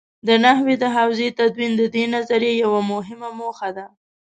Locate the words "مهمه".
2.91-3.29